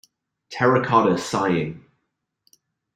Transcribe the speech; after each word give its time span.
Terracotta 0.49 1.15
Sighing. 1.19 1.85